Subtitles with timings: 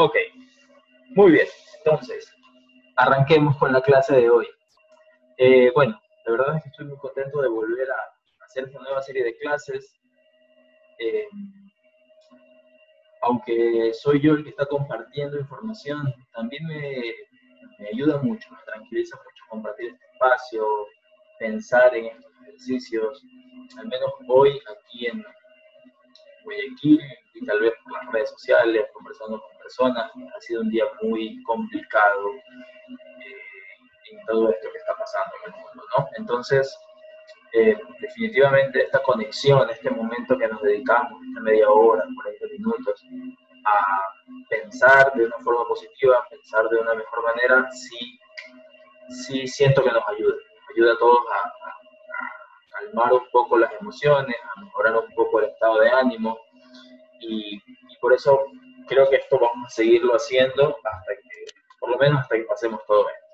[0.00, 0.14] Ok,
[1.16, 1.48] muy bien.
[1.78, 2.32] Entonces,
[2.94, 4.46] arranquemos con la clase de hoy.
[5.38, 9.02] Eh, bueno, la verdad es que estoy muy contento de volver a hacer esta nueva
[9.02, 9.98] serie de clases.
[11.00, 11.26] Eh,
[13.22, 17.12] aunque soy yo el que está compartiendo información, también me,
[17.80, 20.64] me ayuda mucho, me tranquiliza mucho compartir este espacio,
[21.40, 23.24] pensar en estos ejercicios,
[23.76, 25.24] al menos hoy aquí en
[26.44, 27.00] Guayaquil
[27.34, 31.42] y tal vez por las redes sociales, conversando con personas, ha sido un día muy
[31.42, 36.08] complicado eh, en todo esto que está pasando en el mundo, ¿no?
[36.16, 36.74] Entonces,
[37.52, 43.04] eh, definitivamente esta conexión, este momento que nos dedicamos, esta media hora, 40 minutos,
[43.64, 48.18] a pensar de una forma positiva, a pensar de una mejor manera, sí,
[49.10, 50.36] sí siento que nos ayuda.
[50.74, 51.52] Ayuda a todos a,
[52.70, 56.38] calmar un poco las emociones, a mejorar un poco el estado de ánimo.
[57.20, 57.60] Y,
[58.00, 58.44] por eso
[58.88, 61.44] creo que esto vamos a seguirlo haciendo hasta que,
[61.78, 63.28] por lo menos hasta que pasemos todo esto.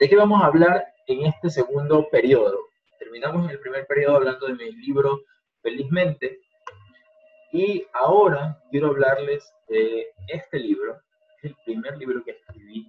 [0.00, 2.58] ¿De qué vamos a hablar en este segundo periodo?
[2.98, 5.20] Terminamos el primer periodo hablando de mi libro
[5.62, 6.40] Felizmente,
[7.52, 11.00] y ahora quiero hablarles de este libro,
[11.38, 12.88] es el primer libro que escribí,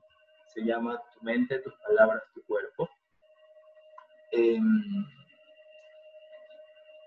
[0.54, 2.90] se llama Tu mente, tus palabras, tu cuerpo.
[4.32, 5.06] Em,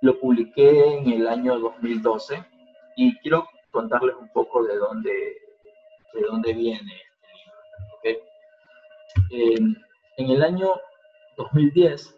[0.02, 2.44] lo publiqué en el año 2012
[2.96, 7.02] y quiero contarles un poco de dónde, de dónde viene
[8.02, 8.24] este libro.
[9.30, 9.74] Em,
[10.16, 10.80] en el año
[11.36, 12.14] 2010,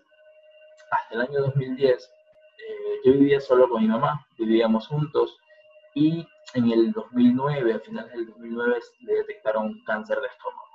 [0.90, 5.34] hasta el año 2010, eh, yo vivía solo con mi mamá, vivíamos juntos
[5.94, 10.66] y en el 2009, a finales del 2009, le detectaron cáncer de estómago.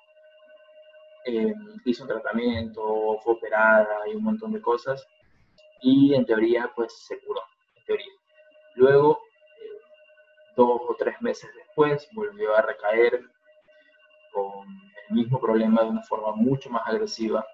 [1.25, 1.53] Eh,
[1.85, 5.07] hizo un tratamiento, fue operada y un montón de cosas
[5.83, 7.41] y en teoría pues se curó,
[7.75, 8.13] en teoría.
[8.75, 9.19] Luego,
[10.61, 13.21] dos o tres meses después, volvió a recaer
[14.31, 14.67] con
[15.09, 17.45] el mismo problema de una forma mucho más agresiva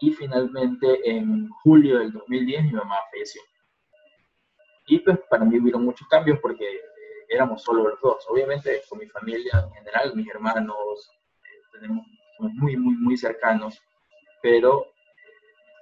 [0.00, 3.42] y finalmente en julio del 2010 mi mamá falleció.
[4.86, 6.80] Y pues para mí hubieron muchos cambios porque eh,
[7.28, 8.24] éramos solo los dos.
[8.28, 11.10] Obviamente con mi familia en general, mis hermanos,
[11.44, 13.80] eh, tenemos, somos muy, muy, muy cercanos,
[14.42, 14.90] pero eh,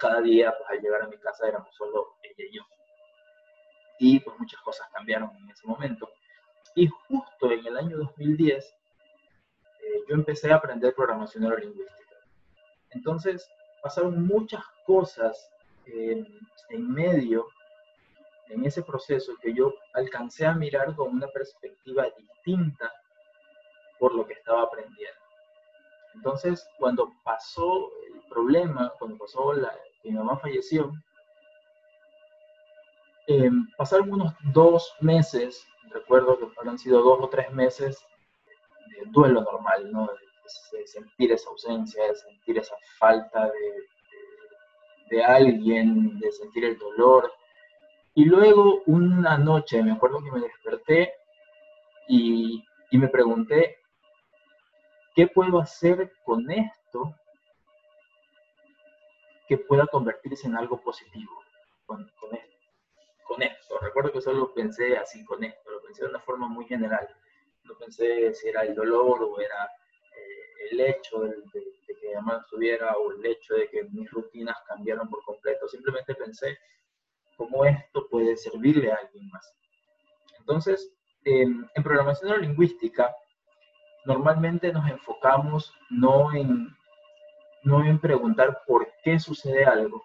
[0.01, 2.63] cada día pues, al llegar a mi casa éramos solo ella y yo.
[4.01, 6.09] Y pues muchas cosas cambiaron en ese momento.
[6.79, 8.73] Y justo en el año 2010
[10.09, 12.17] yo empecé a aprender programación neurolingüística.
[12.91, 13.51] Entonces
[13.83, 15.51] pasaron muchas cosas
[15.87, 16.25] en
[16.79, 17.49] medio
[18.51, 22.93] en ese proceso que yo alcancé a mirar con una perspectiva distinta
[23.99, 25.21] por lo que estaba aprendiendo.
[26.15, 30.93] Entonces, cuando pasó el problema, cuando pasó la, mi mamá falleció,
[33.29, 38.05] em, pasaron unos dos meses, recuerdo que habrán sido dos o tres meses
[38.91, 40.07] de duelo normal, ¿no?
[40.07, 47.31] de, sentir esa ausencia, de sentir esa falta de, de alguien, de sentir el dolor,
[48.19, 51.13] y luego una noche me acuerdo que me desperté
[52.09, 53.77] y, me pregunté,
[55.15, 57.15] ¿qué puedo hacer con esto
[59.47, 61.31] que pueda convertirse en algo positivo?
[63.29, 66.67] Con, esto, Recuerdo que solo pensé así con esto, lo pensé de una forma muy
[66.67, 67.07] general.
[67.65, 69.65] No pensé si era el dolor o era
[70.17, 74.11] eh, el hecho de, de que mi mamá estuviera o el hecho de que mis
[74.11, 75.69] rutinas cambiaron por completo.
[75.69, 76.59] Simplemente pensé
[77.37, 79.55] cómo esto puede servirle a alguien más.
[80.39, 80.93] Entonces,
[81.25, 83.15] en programación neurolingüística,
[84.07, 86.69] normalmente nos enfocamos no en,
[87.65, 90.03] no en preguntar por qué sucede algo,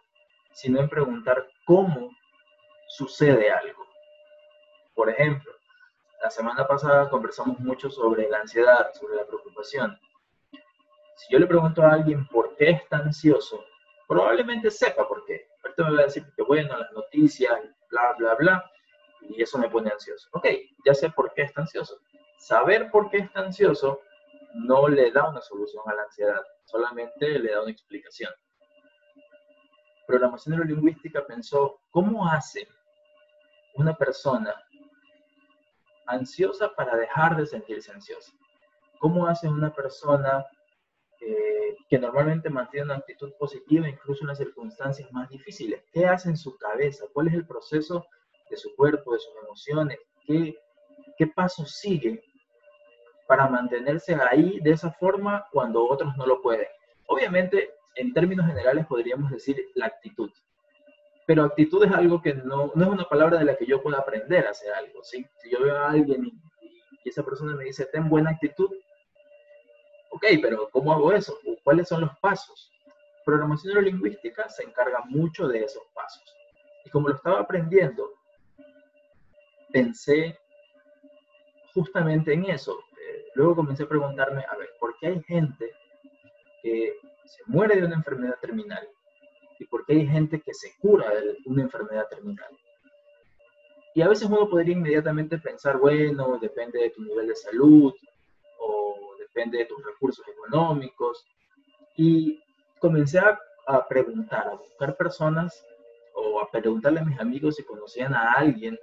[0.51, 2.09] sino en preguntar cómo
[2.93, 3.87] sucede algo.
[4.93, 5.51] Por ejemplo,
[6.21, 9.99] la semana pasada conversamos mucho sobre la ansiedad, sobre la preocupación.
[11.15, 13.65] Si yo le pregunto a alguien por qué está ansioso,
[14.07, 15.47] probablemente sepa por qué.
[15.63, 17.59] Ahorita me va a decir que bueno, las noticias,
[17.89, 18.71] bla, bla, bla,
[19.21, 20.29] y eso me pone ansioso.
[20.33, 20.45] Ok,
[20.85, 21.99] ya sé por qué está ansioso.
[22.37, 24.01] Saber por qué está ansioso
[24.53, 28.31] no le da una solución a la ansiedad, solamente le da una explicación.
[30.05, 32.67] Programación neurolingüística pensó, ¿cómo hace
[33.75, 34.53] una persona
[36.07, 38.31] ansiosa para dejar de sentirse ansiosa?
[38.99, 40.45] ¿Cómo hace una persona
[41.25, 45.83] eh, que normalmente mantiene una actitud positiva incluso en las circunstancias más difíciles.
[45.93, 47.05] ¿Qué hace en su cabeza?
[47.13, 48.05] ¿Cuál es el proceso
[48.49, 49.99] de su cuerpo, de sus emociones?
[50.25, 50.57] ¿Qué,
[51.17, 52.21] qué paso sigue
[53.27, 56.67] para mantenerse ahí de esa forma cuando otros no lo pueden?
[57.07, 60.31] Obviamente, en términos generales podríamos decir la actitud.
[61.25, 63.99] Pero actitud es algo que no, no es una palabra de la que yo pueda
[63.99, 65.03] aprender a hacer algo.
[65.03, 65.25] ¿sí?
[65.41, 66.39] Si yo veo a alguien y,
[67.05, 68.69] esa persona me dice, ten buena actitud.
[70.09, 71.37] Ok, pero ¿cómo hago eso?
[71.63, 72.71] ¿Cuáles son los pasos?
[73.25, 76.23] Programación neurolingüística se encarga mucho de esos pasos.
[76.85, 78.09] Y como lo estaba aprendiendo,
[79.71, 80.39] pensé
[81.73, 82.79] justamente en eso.
[83.01, 85.71] Eh, luego comencé a preguntarme, a ver, ¿por qué hay gente
[86.61, 86.93] que
[87.25, 88.87] se muere de una enfermedad terminal?
[89.73, 92.55] ¿Y por qué hay gente que se cura de una enfermedad terminal?
[93.95, 97.93] Y a veces uno podría inmediatamente pensar, bueno, depende de tu nivel de salud
[98.59, 101.25] o depende de tus recursos económicos.
[101.97, 102.39] Y
[102.79, 105.65] comencé a, a preguntar, a buscar personas
[106.13, 108.77] o a preguntarle a mis amigos si conocían a alguien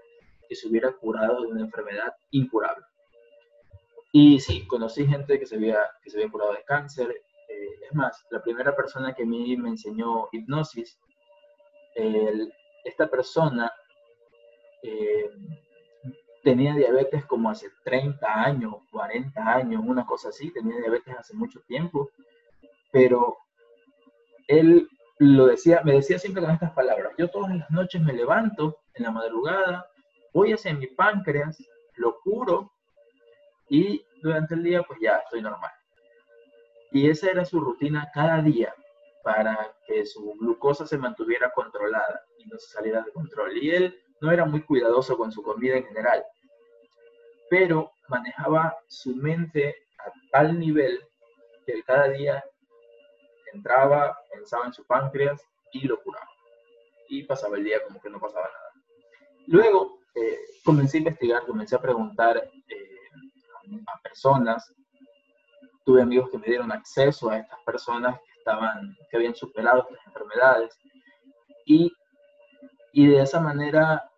[0.49, 2.85] que se hubiera curado de una enfermedad incurable.
[4.13, 7.15] Y sí, conocí gente que se había, que se había curado de cáncer.
[7.83, 10.99] Es más, la primera persona que a mí me enseñó hipnosis,
[12.85, 13.71] esta persona
[14.83, 15.31] eh,
[16.43, 21.61] tenía diabetes como hace 30 años, 40 años, una cosa así, tenía diabetes hace mucho
[21.67, 22.11] tiempo,
[22.91, 23.37] pero
[24.49, 24.89] él
[25.19, 29.05] lo decía, me decía siempre con estas palabras, yo todas las noches me levanto en
[29.05, 29.87] la madrugada,
[30.33, 31.59] voy hacia mi páncreas,
[31.97, 32.73] lo curo
[33.69, 35.71] y durante el día pues ya estoy normal.
[36.93, 38.75] Y esa era su rutina cada día
[39.23, 43.57] para que su glucosa se mantuviera controlada y no se saliera de control.
[43.57, 46.25] Y él no era muy cuidadoso con su comida en general,
[47.49, 51.01] pero manejaba su mente a tal nivel
[51.67, 52.45] que cada día
[53.53, 55.41] entraba, pensaba en su páncreas
[55.73, 56.29] y lo curaba.
[57.09, 58.71] Y pasaba el día como que no pasaba nada.
[59.47, 62.37] Luego eh, comencé a investigar, comencé a preguntar
[62.69, 62.99] eh,
[63.87, 64.73] a personas.
[65.85, 70.07] Tuve amigos que me dieron acceso a estas personas que, estaban, que habían superado estas
[70.07, 70.79] enfermedades.
[71.65, 71.93] Y,
[72.93, 74.11] y de esa manera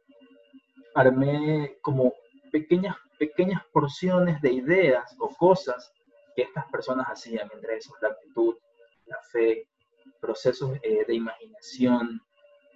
[0.95, 2.13] armé como
[2.51, 5.93] pequeñas, pequeñas porciones de ideas o cosas
[6.35, 8.57] que estas personas hacían, entre esos la actitud,
[9.07, 9.69] la fe,
[10.21, 12.21] procesos eh, de imaginación,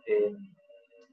[0.07, 0.37] eh,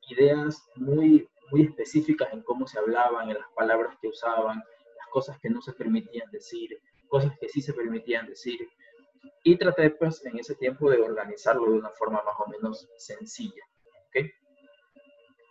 [0.10, 5.40] ideas muy, muy específicas en cómo se hablaban, en las palabras que usaban, las cosas
[5.40, 6.80] que no se permitían decir,
[7.13, 8.60] cosas que sí se permitían decir.
[9.44, 13.63] Y traté pues en ese tiempo de organizarlo de una forma más o menos sencilla.
[14.07, 14.31] ¿okay?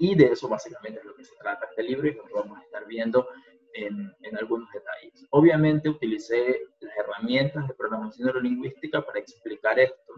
[0.01, 2.63] Y de eso básicamente es lo que se trata este libro y lo vamos a
[2.65, 3.29] estar viendo
[3.75, 5.25] en, en, algunos detalles.
[5.31, 10.15] Obviamente utilicé las herramientas de programación neurolingüística para explicar esto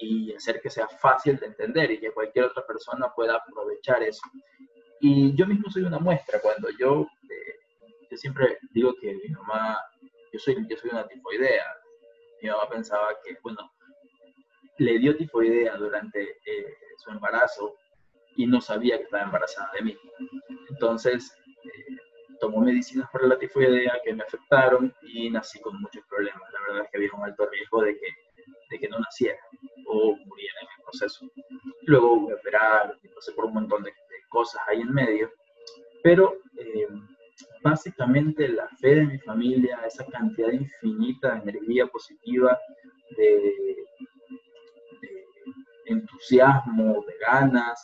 [0.00, 4.22] y hacer que sea fácil de entender y que cualquier otra persona pueda aprovechar eso.
[5.00, 6.40] Y yo mismo soy una muestra.
[6.40, 7.54] Cuando yo, eh,
[8.10, 9.78] yo siempre digo que mi mamá,
[10.32, 11.64] yo soy, yo soy una tifoidea.
[12.42, 13.70] Mi mamá pensaba que, bueno,
[14.78, 17.74] le dio tifoidea durante eh, su embarazo
[18.36, 19.96] y no sabía que estaba embarazada de mí.
[20.70, 21.96] Entonces, eh,
[22.40, 26.42] tomó medicinas para la tifoidea que me afectaron y nací con muchos problemas.
[26.52, 28.06] La verdad es que había un alto riesgo de que,
[28.70, 29.40] de que no naciera
[29.86, 31.26] o muriera en el proceso.
[31.82, 33.92] Luego hubo que operar, y pasé por un montón de,
[34.30, 35.32] cosas ahí en medio,
[36.02, 36.86] pero eh,
[37.62, 42.58] básicamente la fe de mi familia, esa cantidad infinita de energía positiva,
[43.16, 43.76] de,
[45.86, 47.82] entusiasmo, de ganas,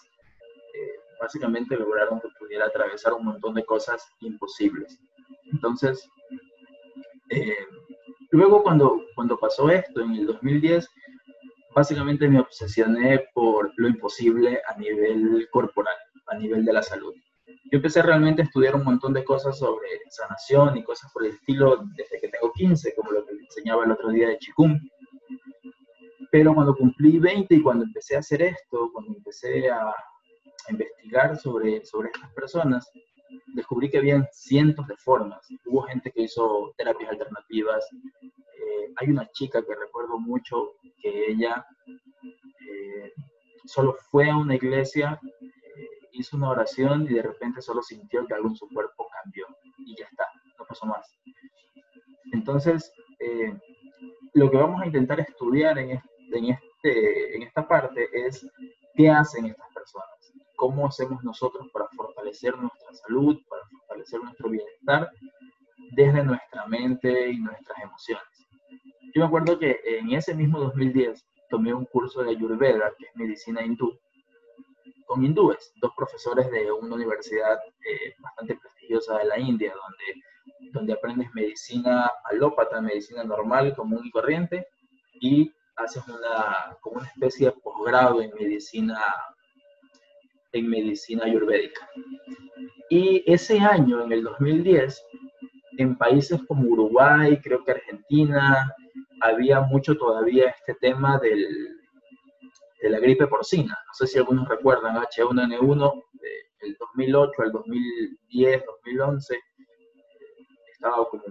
[1.25, 5.01] básicamente lograron que pudiera atravesar un montón de cosas imposibles.
[5.53, 6.07] Entonces,
[7.31, 7.67] eh,
[8.31, 10.87] luego cuando, cuando pasó esto en el 2010,
[11.75, 15.97] básicamente me obsesioné por lo imposible a nivel corporal,
[16.27, 17.15] a nivel de la salud.
[17.71, 21.33] Yo empecé realmente a estudiar un montón de cosas sobre sanación y cosas por el
[21.33, 24.79] estilo desde que tengo 15, como lo que enseñaba el otro día de Chikung.
[26.31, 29.95] Pero cuando cumplí 20 y cuando empecé a hacer esto, cuando empecé a,
[30.71, 32.91] investigar sobre, sobre estas personas,
[33.55, 35.47] descubrí que habían cientos de formas.
[35.67, 37.87] Hubo gente que hizo terapias alternativas.
[38.23, 41.67] Eh, hay una chica que recuerdo mucho que ella
[42.69, 43.13] eh,
[43.67, 45.21] solo fue a una iglesia,
[46.15, 49.47] hizo una oración y de repente solo sintió que algo en su cuerpo cambió
[49.79, 50.27] y ya está,
[50.59, 51.07] no pasó más.
[52.33, 52.93] Entonces,
[54.33, 56.01] lo que vamos a intentar estudiar en,
[56.33, 58.47] en, este, en esta parte es
[58.95, 60.15] qué hacen estas personas
[60.57, 65.11] cómo hacemos nosotros para fortalecer nuestra salud, para fortalecer nuestro bienestar
[65.93, 68.25] desde nuestra mente y nuestras emociones.
[69.15, 73.17] Yo me acuerdo que en ese mismo 2010 tomé un curso de Ayurveda, que es
[73.17, 73.99] medicina hindú,
[75.07, 80.93] con hindúes, dos profesores de una universidad eh, bastante prestigiosa de la India, donde, donde
[80.93, 84.67] aprendes medicina alópata, medicina normal, común y corriente,
[85.21, 89.03] y haces una, como una especie de posgrado en medicina
[90.53, 91.89] en medicina ayurvédica.
[92.89, 95.03] Y ese año, en el 2010,
[95.79, 98.73] en países como Uruguay, creo que Argentina,
[99.21, 101.74] había mucho todavía este tema del,
[102.85, 103.79] de la gripe porcina.
[103.87, 106.03] No sé si algunos recuerdan H1N1
[106.61, 109.41] del 2008 al 2010, 2011,
[110.71, 111.23] estaba como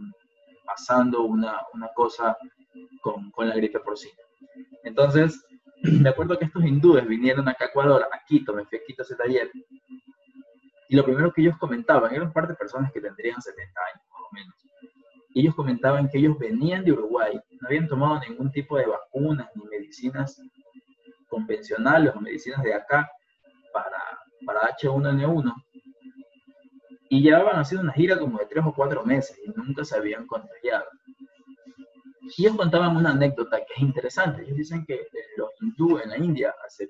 [0.65, 2.35] pasando una, una cosa
[3.03, 4.17] con, con, la gripe porcina.
[4.83, 5.45] Entonces,
[5.83, 9.03] me acuerdo que estos hindúes vinieron acá a Ecuador, a Quito, me fui a Quito
[9.03, 9.51] ese taller,
[10.89, 14.07] y lo primero que ellos comentaban, eran un par de personas que tendrían 70 años
[14.09, 14.55] más o menos,
[15.35, 19.49] y ellos comentaban que ellos venían de Uruguay, no habían tomado ningún tipo de vacunas
[19.53, 20.41] ni medicinas
[21.33, 23.09] convencionales o medicinas de acá
[23.73, 23.99] para,
[24.45, 25.51] para H1N1,
[27.09, 30.27] y llevaban haciendo una gira como de tres o cuatro meses y nunca se habían
[30.27, 30.85] contagiado.
[32.37, 34.43] Y ellos contaban una anécdota que es interesante.
[34.43, 36.89] Ellos dicen que los hindúes en la India, hace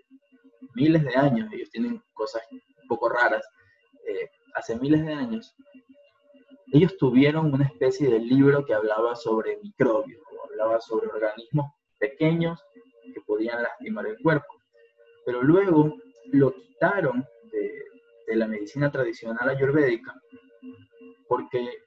[0.76, 3.46] miles de años, ellos tienen cosas un poco raras,
[4.08, 5.56] eh, hace miles de años,
[6.74, 12.60] ellos tuvieron una especie de libro que hablaba sobre microbios, hablaba sobre organismos pequeños
[13.12, 14.62] que podían lastimar el cuerpo.
[15.26, 15.96] Pero luego
[16.32, 17.84] lo quitaron de,
[18.28, 20.14] de la medicina tradicional ayurvédica
[21.28, 21.84] porque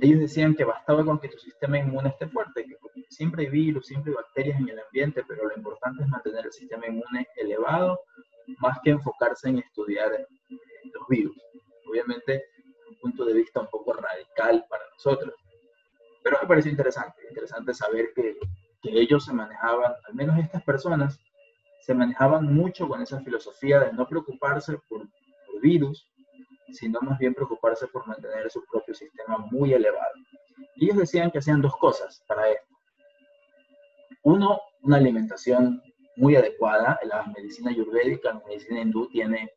[0.00, 2.76] ellos decían que bastaba con que tu sistema inmune esté fuerte, que
[3.08, 6.52] siempre hay virus, siempre hay bacterias en el ambiente, pero lo importante es mantener el
[6.52, 8.00] sistema inmune elevado,
[8.58, 10.26] más que enfocarse en estudiar eh,
[10.92, 11.36] los virus.
[11.88, 12.44] Obviamente,
[12.90, 15.34] un punto de vista un poco radical para nosotros.
[16.22, 18.36] Pero me pareció interesante, interesante saber que,
[18.86, 21.18] que ellos se manejaban, al menos estas personas,
[21.80, 25.02] se manejaban mucho con esa filosofía de no preocuparse por,
[25.46, 26.06] por virus,
[26.72, 30.14] sino más bien preocuparse por mantener su propio sistema muy elevado.
[30.76, 32.74] Y ellos decían que hacían dos cosas para esto.
[34.22, 35.82] Uno, una alimentación
[36.16, 36.98] muy adecuada.
[37.04, 39.52] La medicina ayurvédica, la medicina hindú tiene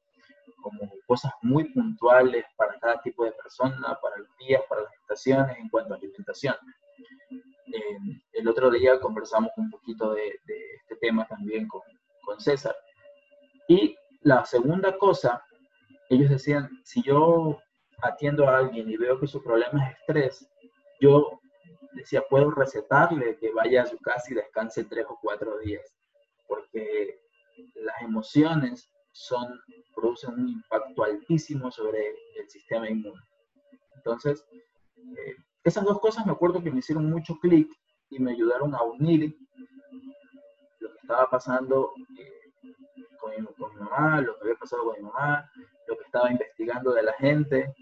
[0.61, 5.57] como cosas muy puntuales para cada tipo de persona, para los días, para las estaciones
[5.57, 6.55] en cuanto a alimentación.
[7.73, 7.97] Eh,
[8.33, 11.81] el otro día conversamos un poquito de, de este tema también con,
[12.23, 12.75] con César.
[13.67, 15.43] Y la segunda cosa
[16.09, 17.59] ellos decían, si yo
[18.01, 20.49] atiendo a alguien y veo que su problema es estrés,
[20.99, 21.39] yo
[21.93, 25.85] decía, puedo recetarle que vaya a su casa y descanse tres o cuatro días,
[26.47, 27.19] porque
[27.75, 29.59] las emociones son,
[29.95, 31.99] producen un impacto altísimo sobre
[32.35, 33.21] el sistema inmune.
[33.95, 34.43] Entonces,
[34.97, 37.69] eh, esas dos cosas me acuerdo que me hicieron mucho clic
[38.09, 39.35] y me ayudaron a unir
[40.79, 42.51] lo que estaba pasando eh,
[43.19, 43.31] con,
[43.73, 45.49] mi mamá, lo que había pasado con mi mamá,
[45.87, 47.73] lo que estaba investigando de la gente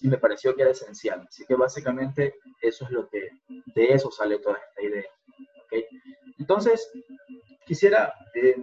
[0.00, 1.26] y, me pareció que era esencial.
[1.26, 3.30] Así que básicamente eso es lo que,
[3.74, 5.10] de eso sale toda esta idea.
[6.38, 6.88] Entonces,
[7.64, 8.62] quisiera, eh,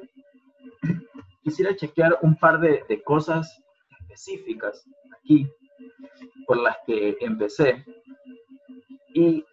[1.43, 3.59] quisiera chequear un par de cosas
[3.99, 4.85] específicas
[5.17, 5.49] aquí
[6.47, 7.85] por las que empecé.
[9.13, 9.45] Y,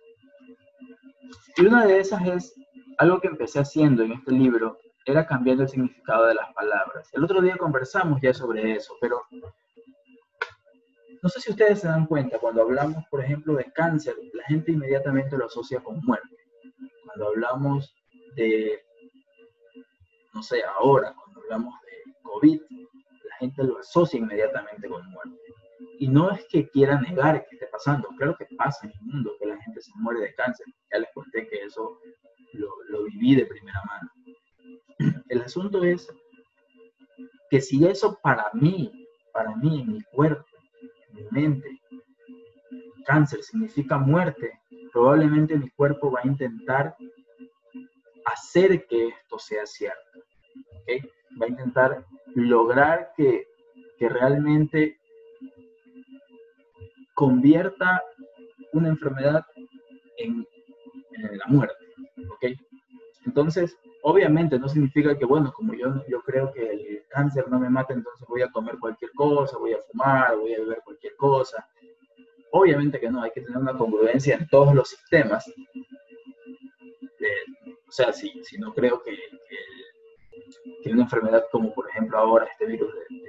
[1.56, 2.54] y una de esas es
[2.98, 7.08] algo que empecé haciendo en este libro era cambiando el significado de las palabras.
[7.12, 9.22] El otro día conversamos ya sobre eso, pero
[11.22, 14.72] no sé si ustedes se dan cuenta, cuando hablamos, por ejemplo, de cáncer, la gente
[14.72, 16.36] inmediatamente lo asocia con muerte.
[17.04, 17.94] Cuando hablamos
[18.36, 18.80] de,
[20.32, 22.60] no sé, ahora, cuando hablamos de COVID,
[23.28, 25.39] la gente lo asocia inmediatamente con muerte.
[26.00, 29.36] Y no es que quiera negar que esté pasando, claro que pasa en el mundo,
[29.38, 30.66] que la gente se muere de cáncer.
[30.90, 32.00] Ya les conté que eso
[32.54, 34.10] lo, lo viví de primera mano.
[35.28, 36.08] El asunto es
[37.50, 40.46] que si eso para mí, para mí, en mi cuerpo,
[41.10, 41.68] en mi mente,
[43.04, 44.58] cáncer significa muerte,
[44.94, 46.96] probablemente mi cuerpo va a intentar
[48.24, 50.20] hacer que esto sea cierto.
[51.38, 53.46] Va a intentar lograr que,
[53.98, 54.99] que realmente
[57.20, 58.02] convierta
[58.72, 59.44] una enfermedad
[60.16, 60.46] en,
[61.32, 61.84] la muerte.
[63.26, 67.68] Entonces, obviamente no significa que, bueno, como yo, yo creo que el cáncer no me
[67.68, 71.68] mata, entonces voy a comer cualquier cosa, voy a fumar, voy a beber cualquier cosa.
[72.52, 75.46] Obviamente que no, hay que tener una congruencia en todos los sistemas.
[77.18, 77.44] Eh,
[77.86, 79.14] o sea, si, si no creo que,
[80.82, 83.19] que, una enfermedad como por ejemplo ahora este virus de,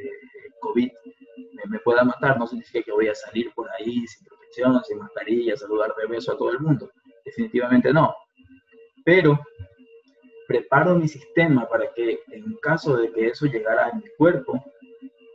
[1.92, 5.94] pueda matar, no significa que voy a salir por ahí sin protección, sin mascarilla, saludar
[6.00, 6.90] de beso a todo el mundo.
[7.26, 8.16] Definitivamente no.
[9.04, 9.38] Pero
[10.48, 14.64] preparo mi sistema para que en caso de que eso llegara a mi cuerpo,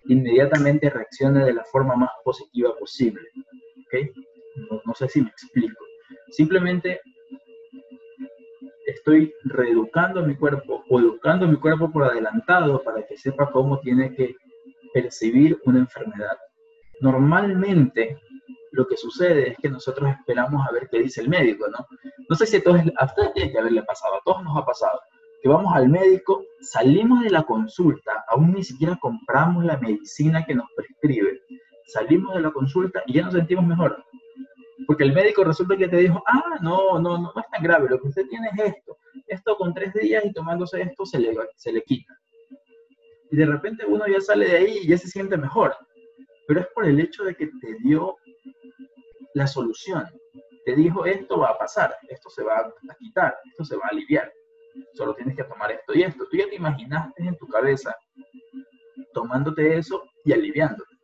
[0.06, 3.28] inmediatamente reaccione de la forma más positiva posible.
[3.86, 4.10] ¿okay?
[4.86, 5.84] No, sé si me explico.
[6.30, 7.02] Simplemente
[8.86, 14.14] estoy reeducando mi cuerpo o educando mi cuerpo por adelantado para que sepa cómo tiene
[14.14, 14.36] que
[14.96, 16.38] percibir una enfermedad.
[17.02, 18.18] Normalmente
[18.72, 21.86] lo que sucede es que nosotros esperamos a ver qué dice el médico, ¿no?
[22.30, 24.64] No sé si a todos, a ustedes tiene que haberle pasado, a todos nos ha
[24.64, 24.98] pasado,
[25.42, 30.54] que vamos al médico, salimos de la consulta, aún ni siquiera compramos la medicina que
[30.54, 31.42] nos prescribe,
[31.88, 34.02] salimos de la consulta y ya nos sentimos mejor.
[34.86, 37.86] Porque el médico resulta que te dijo, ah, no, no, no, no es tan grave,
[37.90, 38.96] lo que usted tiene es esto.
[39.26, 42.14] Esto con tres días y tomándose esto se le, se le quita.
[43.30, 45.74] Y de repente uno ya sale de ahí y ya se siente mejor.
[46.46, 48.16] Pero es por el hecho de que te dio
[49.34, 50.04] la solución.
[50.64, 53.88] Te dijo, esto va a pasar, esto se va a quitar, esto se va a
[53.88, 54.32] aliviar.
[54.94, 56.26] Solo tienes que tomar esto y esto.
[56.30, 57.94] Tú ya te imaginaste en tu cabeza
[59.12, 60.94] tomándote eso y aliviándote.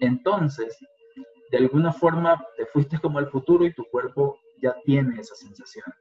[0.00, 0.76] Entonces,
[1.50, 5.94] de alguna forma te fuiste como al futuro y tu cuerpo ya tiene esas sensaciones.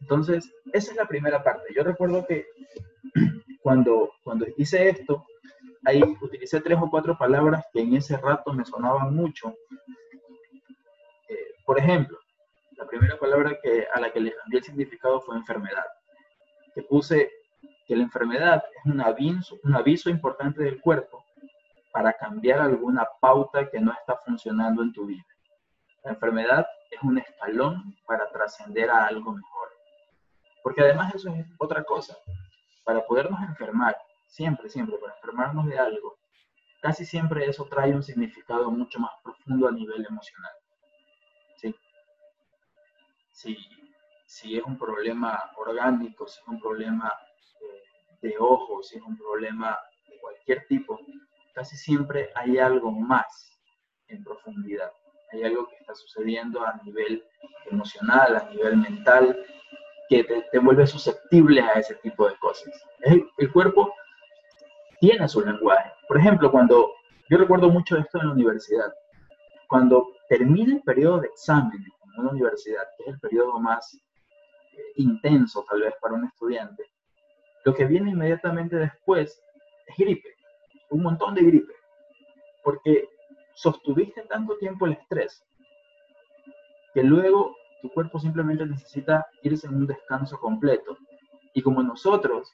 [0.00, 1.72] Entonces, esa es la primera parte.
[1.74, 2.46] Yo recuerdo que
[3.68, 5.26] cuando, cuando hice esto,
[5.84, 9.54] ahí utilicé tres o cuatro palabras que en ese rato me sonaban mucho.
[11.28, 12.18] Eh, por ejemplo,
[12.78, 15.84] la primera palabra que, a la que le cambié el significado fue enfermedad.
[16.74, 17.30] Que puse
[17.86, 21.22] que la enfermedad es un aviso, un aviso importante del cuerpo
[21.92, 25.26] para cambiar alguna pauta que no está funcionando en tu vida.
[26.04, 29.68] La enfermedad es un escalón para trascender a algo mejor.
[30.62, 32.16] Porque además eso es otra cosa.
[32.88, 33.94] Para podernos enfermar,
[34.26, 36.16] siempre, siempre, para enfermarnos de algo,
[36.80, 40.52] casi siempre eso trae un significado mucho más profundo a nivel emocional.
[41.56, 41.74] ¿Sí?
[43.30, 43.58] Si,
[44.24, 47.12] si es un problema orgánico, si es un problema
[47.60, 47.82] eh,
[48.22, 49.78] de ojos, si es un problema
[50.08, 50.98] de cualquier tipo,
[51.52, 53.60] casi siempre hay algo más
[54.06, 54.90] en profundidad.
[55.32, 57.22] Hay algo que está sucediendo a nivel
[57.70, 59.44] emocional, a nivel mental,
[60.08, 62.72] que te, vuelve susceptible a ese tipo de cosas.
[63.00, 63.92] El, el, cuerpo
[65.00, 65.92] tiene su lenguaje.
[66.06, 66.92] Por ejemplo, cuando
[67.28, 68.92] yo recuerdo mucho esto en la universidad,
[69.68, 74.80] cuando termina el periodo de exámenes en una universidad, que es el periodo más eh,
[74.96, 76.84] intenso tal vez para un estudiante,
[77.64, 79.42] lo que viene inmediatamente después
[79.86, 80.38] es gripe
[80.90, 81.72] un montón de gripe,
[82.62, 83.08] porque
[83.54, 85.44] sostuviste tanto tiempo el estrés
[86.94, 90.96] que luego tu cuerpo simplemente necesita irse en un descanso completo.
[91.54, 92.52] Y como nosotros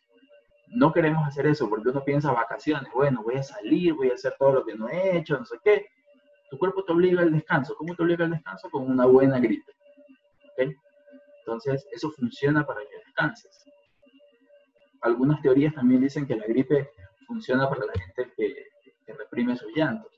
[0.68, 4.34] no queremos hacer eso porque uno piensa vacaciones, bueno, voy a salir, voy a hacer
[4.38, 5.86] todo lo que no he hecho, no sé qué,
[6.50, 7.74] tu cuerpo te obliga al descanso.
[7.76, 8.70] ¿Cómo te obliga al descanso?
[8.70, 9.72] Con una buena gripe.
[11.46, 13.64] Entonces, eso funciona para que descanses.
[15.02, 16.90] Algunas teorías también dicen que la gripe
[17.26, 20.10] funciona para la gente que, reprime sus llantos.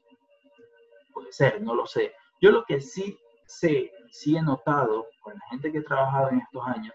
[1.12, 2.12] Puede ser, no lo sé.
[2.40, 6.40] Yo lo que sí sé, sí he notado con la gente que he trabajado en
[6.40, 6.94] estos años,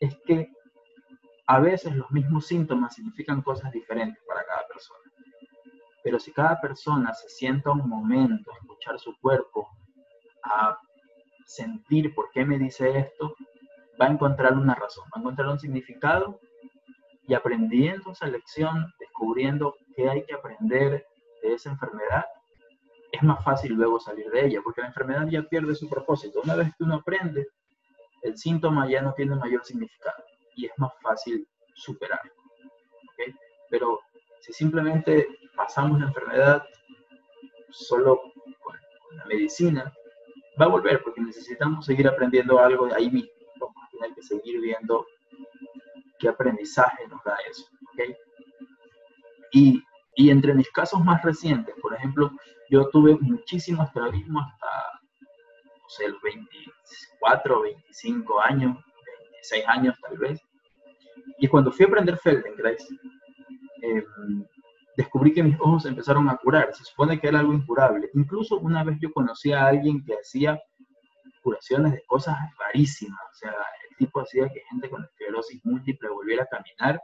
[0.00, 0.50] es que
[1.46, 5.10] a veces los mismos síntomas significan cosas diferentes para cada persona.
[6.02, 9.68] Pero si cada persona se sienta un momento a escuchar su cuerpo,
[10.42, 10.78] a
[11.46, 13.34] sentir por qué me dice esto,
[14.00, 16.40] va a encontrar una razón, va a encontrar un significado
[17.28, 21.06] y aprendiendo esa lección, descubriendo qué hay que aprender
[21.42, 22.24] de esa enfermedad,
[23.22, 26.40] es más fácil luego salir de ella, porque la enfermedad ya pierde su propósito.
[26.42, 27.48] Una vez que uno aprende,
[28.22, 30.24] el síntoma ya no tiene mayor significado
[30.56, 32.20] y es más fácil superar.
[33.70, 34.00] Pero
[34.40, 36.62] si simplemente pasamos la enfermedad
[37.70, 38.20] solo
[38.60, 38.76] con,
[39.16, 39.92] la medicina,
[40.60, 43.30] va a volver porque necesitamos seguir aprendiendo algo de ahí mismo.
[43.60, 45.06] Vamos a tener que seguir viendo
[46.18, 47.66] qué aprendizaje nos da eso.
[47.92, 48.14] ¿okay?
[49.52, 49.82] Y,
[50.16, 52.30] y, entre mis casos más recientes, por ejemplo,
[52.72, 54.66] yo tuve muchísimo estrabismo hasta,
[55.20, 58.78] no sé, los 24, 25 años,
[59.32, 60.40] 26 años tal vez.
[61.36, 62.88] Y cuando fui a aprender Feldenkrais,
[63.82, 64.02] eh,
[64.96, 66.74] descubrí que mis ojos empezaron a curar.
[66.74, 68.08] Se supone que era algo incurable.
[68.14, 70.58] Incluso una vez yo conocí a alguien que hacía
[71.42, 73.20] curaciones de cosas rarísimas.
[73.20, 73.54] O sea,
[73.98, 77.02] tipo hacía que gente con esclerosis múltiple volviera a caminar.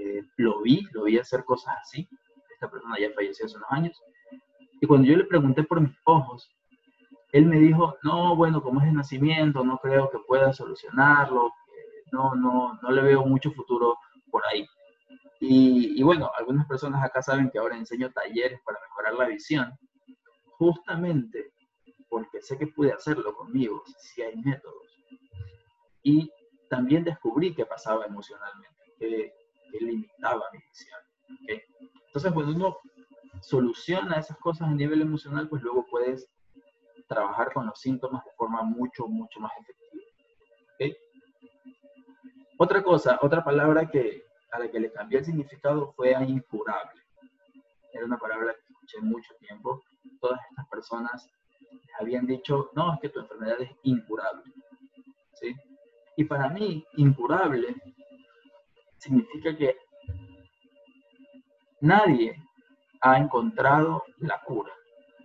[0.00, 2.08] Eh, lo vi, lo vi hacer cosas así.
[2.52, 4.00] Esta persona ya falleció hace unos años.
[4.80, 6.48] Y cuando yo le pregunté por mis ojos,
[7.32, 11.52] él me dijo, no, bueno, como es de nacimiento, no creo que pueda solucionarlo,
[12.12, 13.96] no, no, no le veo mucho futuro
[14.30, 14.66] por ahí.
[15.40, 19.72] Y, y, bueno, algunas personas acá saben que ahora enseño talleres para mejorar la visión,
[20.56, 21.52] justamente
[22.08, 24.86] porque sé que pude hacerlo conmigo, si hay métodos.
[26.02, 26.30] Y
[26.68, 29.32] también descubrí qué pasaba emocionalmente, que,
[29.80, 30.98] limitaba mi visión.
[32.06, 32.78] Entonces, cuando uno
[33.42, 36.28] soluciona esas cosas a nivel emocional, pues luego puedes
[37.08, 39.78] trabajar con los síntomas de forma mucho, mucho más efectiva.
[42.60, 47.02] Otra cosa, otra palabra que, a la que le cambié el significado fue a incurable.
[47.92, 49.80] Era una palabra que escuché mucho tiempo
[50.20, 51.30] todas estas personas
[52.00, 54.42] habían dicho, no, es que tu enfermedad es incurable.
[55.34, 55.54] ¿Sí?
[56.16, 57.76] Y para mí, incurable
[58.98, 59.76] significa que
[61.80, 62.36] nadie
[63.00, 64.72] ha encontrado la cura,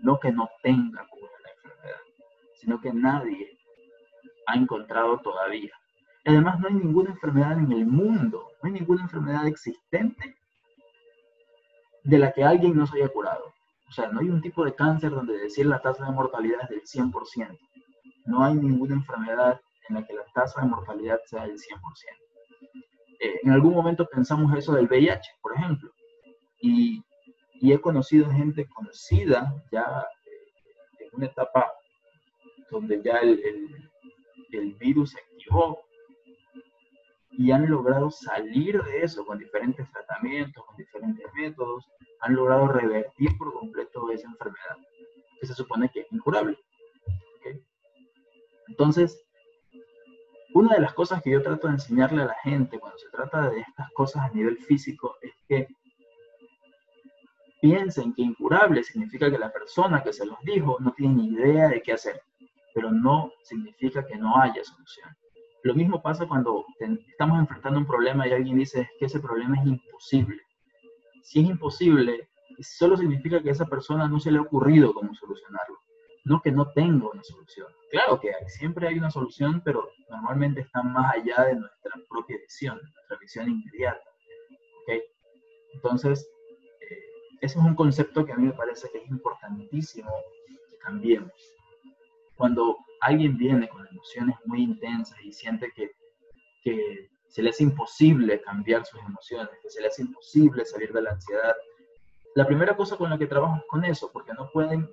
[0.01, 1.99] no que no tenga cura la enfermedad,
[2.55, 3.57] sino que nadie
[4.47, 5.73] ha encontrado todavía.
[6.25, 10.37] Además, no hay ninguna enfermedad en el mundo, no hay ninguna enfermedad existente
[12.03, 13.53] de la que alguien no se haya curado.
[13.87, 16.69] O sea, no hay un tipo de cáncer donde decir la tasa de mortalidad es
[16.69, 16.81] del
[17.11, 17.57] 100%.
[18.25, 19.59] No hay ninguna enfermedad
[19.89, 22.23] en la que la tasa de mortalidad sea del 100%.
[23.19, 25.91] Eh, en algún momento pensamos eso del VIH, por ejemplo,
[26.59, 27.03] y,
[27.71, 31.71] he conocido gente conocida ya eh, en una etapa
[32.69, 33.41] donde ya el,
[34.51, 35.79] el virus se activó
[37.31, 43.37] y han logrado salir de eso con diferentes tratamientos, con diferentes métodos, han logrado revertir
[43.37, 44.77] por completo esa enfermedad,
[45.39, 46.57] que se supone que es incurable.
[48.67, 49.23] Entonces,
[50.53, 53.49] una de las cosas que yo trato de enseñarle a la gente cuando se trata
[53.49, 55.67] de estas cosas a nivel físico es que
[57.63, 61.69] piensen que incurable significa que la persona que se los dijo no tiene ni idea
[61.69, 62.21] de qué hacer,
[62.75, 65.09] pero no significa que no haya solución.
[65.63, 66.65] Lo mismo pasa cuando
[67.07, 70.41] estamos enfrentando un problema y alguien dice que ese problema es imposible.
[71.21, 72.27] Si es imposible,
[72.59, 75.77] solo significa que a esa persona no se le ha ocurrido cómo solucionarlo,
[76.25, 77.67] no que no tenga una solución.
[77.91, 82.77] Claro que siempre hay una solución, pero normalmente está más allá de nuestra propia visión,
[82.93, 84.01] nuestra visión inmediata.
[85.75, 86.29] Entonces,
[87.43, 90.09] ese es un concepto que a mí me parece que es importantísimo
[90.69, 91.33] que cambiemos.
[92.37, 95.91] Cuando alguien viene con emociones muy intensas y siente que,
[97.27, 101.11] se le hace imposible cambiar sus emociones, que se le hace imposible salir de la
[101.11, 101.53] ansiedad,
[102.35, 104.89] la primera cosa con la que trabajo es con eso, porque no pueden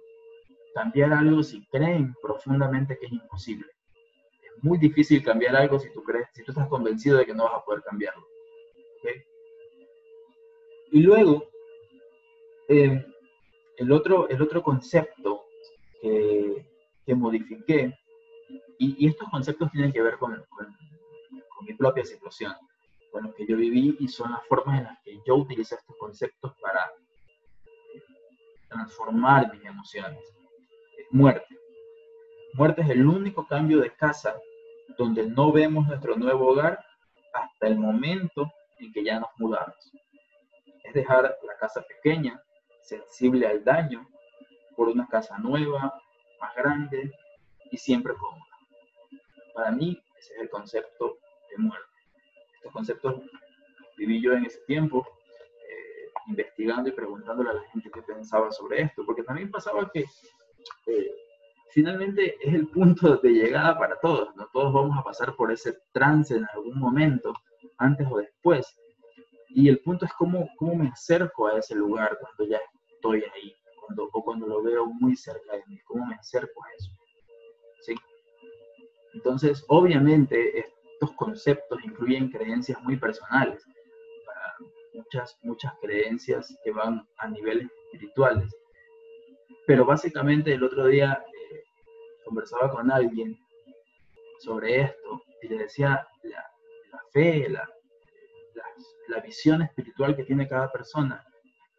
[0.74, 3.68] cambiar algo si creen profundamente que es imposible.
[4.42, 7.44] Es muy difícil cambiar algo si tú crees, si tú estás convencido de que no
[7.44, 8.26] vas a poder cambiarlo.
[10.92, 11.50] Y luego,
[12.70, 13.04] eh,
[13.78, 15.42] el, otro, el otro concepto
[16.00, 16.64] que,
[17.04, 17.98] que modifiqué
[18.78, 20.68] y, estos conceptos tienen que ver con, con,
[21.62, 22.54] mi propia situación,
[23.11, 25.96] con lo que yo viví y son las formas en las que yo utilizo estos
[25.98, 26.90] conceptos para
[27.94, 28.02] eh,
[28.68, 30.22] transformar mis emociones.
[31.11, 31.59] Muerte.
[32.54, 34.35] Muerte es el único cambio de casa
[34.96, 36.78] donde no vemos nuestro nuevo hogar
[37.35, 39.92] hasta el momento en que ya nos mudamos.
[40.85, 42.40] Es dejar la casa pequeña,
[42.90, 44.09] sensible al daño,
[44.76, 45.94] por una casa nueva,
[46.40, 47.12] más grande
[47.70, 48.57] y siempre cómoda.
[49.55, 51.18] Para mí, ese es el concepto
[51.50, 51.87] de muerte.
[52.55, 53.22] Estos conceptos
[53.96, 55.07] viví yo en ese tiempo,
[55.68, 60.05] eh, investigando y preguntándole a la gente qué pensaba sobre esto, porque también pasaba que
[60.87, 61.11] eh,
[61.70, 64.48] finalmente es el punto de llegada para todos, ¿no?
[64.53, 67.35] Todos vamos a pasar por ese trance en algún momento,
[67.79, 68.66] antes o después.
[69.50, 72.61] Y el punto es cómo, cómo me acerco a ese lugar cuando ya
[73.00, 76.72] estoy ahí, cuando, o cuando lo veo muy cerca de mí, cómo me acerco a
[76.74, 76.90] eso.
[77.80, 77.94] ¿Sí?
[79.14, 83.64] Entonces, obviamente, estos conceptos incluyen creencias muy personales,
[84.92, 88.54] muchas, muchas creencias que van a niveles espirituales.
[89.66, 91.64] Pero básicamente el otro día eh,
[92.24, 93.38] conversaba con alguien
[94.40, 97.66] sobre esto y le decía la, fe, la,
[99.08, 101.24] la, visión espiritual que tiene cada persona,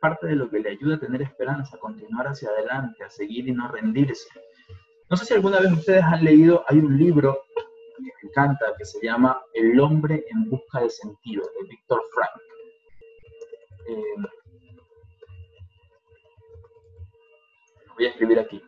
[0.01, 3.47] parte de lo que le ayuda a tener esperanza, a continuar hacia adelante, a seguir
[3.47, 4.27] y no rendirse.
[5.09, 7.45] No sé si alguna vez ustedes han leído, hay un libro
[7.95, 12.31] que me encanta que se llama El hombre en busca de sentido, de Víctor Frank.
[13.87, 14.15] Eh,
[17.95, 18.63] voy a escribir aquí.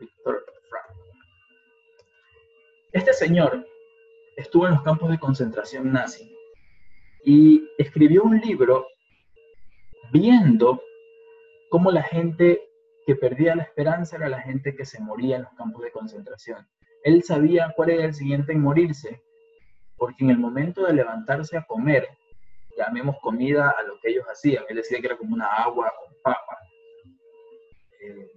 [0.00, 0.98] Víctor Frank.
[2.92, 3.64] Este señor
[4.36, 6.36] estuvo en los campos de concentración nazi
[7.24, 8.86] y escribió un libro
[10.12, 10.82] viendo
[11.70, 12.62] cómo la gente
[13.06, 16.66] que perdía la esperanza era la gente que se moría en los campos de concentración.
[17.02, 19.22] Él sabía cuál era el siguiente en morirse,
[19.96, 22.08] porque en el momento de levantarse a comer,
[22.76, 26.14] llamemos comida a lo que ellos hacían, él decía que era como una agua con
[26.22, 26.58] papa.
[28.00, 28.30] Eh,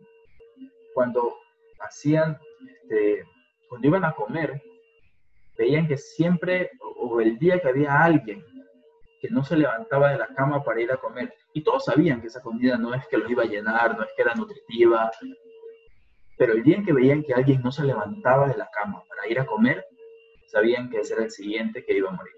[0.93, 1.36] cuando
[1.79, 3.23] hacían, este,
[3.69, 4.62] cuando iban a comer,
[5.57, 8.43] veían que siempre, o el día que había alguien
[9.21, 11.31] que no se levantaba de la cama para ir a comer.
[11.54, 14.10] Y todos sabían que esa comida no es que los iba a llenar, no es
[14.16, 15.12] que era nutritiva,
[16.38, 19.28] pero el día en que veían que alguien no se levantaba de la cama para
[19.28, 19.86] ir a comer,
[20.48, 22.34] sabían que ese era el siguiente que iba a morir.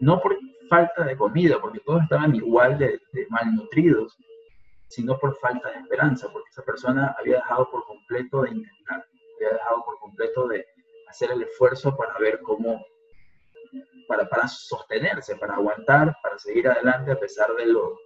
[0.00, 0.38] No por
[0.68, 4.16] falta de comida, porque todos estaban igual de, malnutridos,
[4.88, 9.04] sino por falta de esperanza, porque esa persona había dejado por completo de intentar,
[9.36, 10.64] había dejado por completo de
[11.08, 12.84] hacer el esfuerzo para ver cómo,
[14.08, 17.98] para, para sostenerse, para aguantar, para seguir adelante a pesar de lo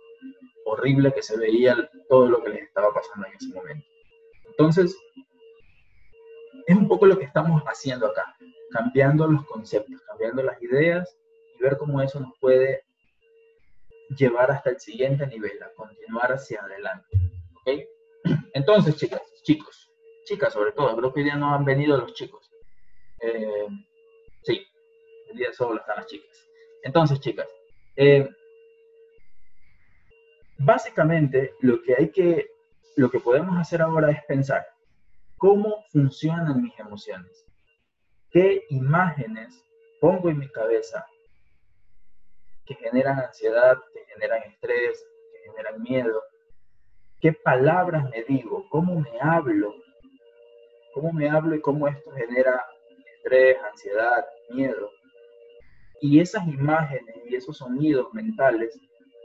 [0.65, 3.87] horrible que se veía todo lo que les estaba pasando en ese momento.
[4.47, 4.97] Entonces,
[6.67, 8.37] es un poco lo que estamos haciendo acá,
[8.71, 11.17] cambiando los conceptos, cambiando las ideas
[11.59, 12.83] y ver cómo eso nos puede
[14.17, 17.17] llevar hasta el siguiente nivel, a continuar hacia adelante.
[17.55, 17.85] ¿Ok?
[18.55, 19.91] Entonces, chicas, chicos,
[20.25, 22.51] chicas sobre todo, creo que hoy día no han venido los chicos.
[23.21, 23.67] Eh,
[24.43, 24.67] sí,
[25.31, 26.49] el día solo están las chicas.
[26.83, 27.49] Entonces, chicas,
[27.97, 28.29] eh,
[30.59, 32.51] básicamente lo que hay que,
[32.97, 34.67] lo que podemos hacer ahora es pensar
[35.37, 37.47] cómo funcionan mis emociones,
[38.31, 39.65] qué imágenes
[40.01, 41.07] pongo en mi cabeza
[42.67, 46.23] que generan ansiedad, que generan estrés, que generan miedo,
[47.21, 49.75] qué palabras me digo, cómo me hablo,
[50.93, 52.63] cómo me hablo y cómo esto genera
[53.17, 54.91] estrés, ansiedad, miedo.
[56.01, 58.79] Y esas imágenes y esos sonidos mentales,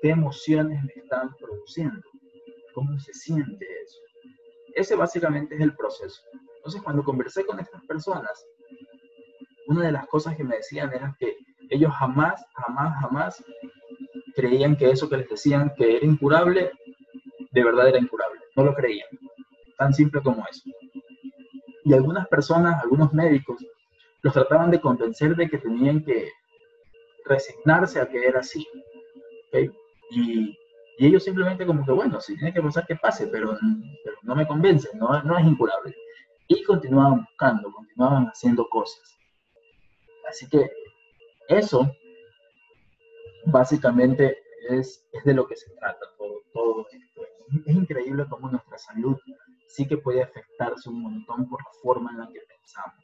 [0.03, 2.01] ¿qué emociones me están produciendo?
[2.73, 3.99] ¿Cómo se siente eso?
[4.75, 6.21] Ese básicamente es el proceso.
[6.57, 8.45] Entonces, cuando conversé con estas personas,
[9.67, 11.37] una de las cosas que me decían era que
[11.69, 13.43] ellos jamás, jamás, jamás
[14.35, 16.71] creían que eso que les decían que era incurable,
[17.51, 18.41] de verdad era incurable.
[18.57, 19.07] No lo creían.
[19.77, 20.69] Tan simple como eso.
[21.85, 23.65] Y algunas personas, algunos médicos,
[24.21, 26.29] los trataban de convencer de que tenían que
[27.23, 28.67] resignarse a que era así.
[30.15, 30.57] Y,
[30.99, 33.57] ellos simplemente como que, bueno, si tiene que pasar, que pase, pero,
[34.21, 35.95] no me convence, no, es incurable.
[36.47, 39.17] Y continuaban buscando, continuaban haciendo cosas.
[40.29, 40.69] Así que
[41.47, 41.91] eso
[43.47, 44.37] básicamente
[44.69, 47.21] es, es, de lo que se trata todo, todo esto.
[47.65, 49.17] Es increíble cómo nuestra salud
[49.67, 53.03] sí que puede afectarse un montón por la forma en la que pensamos.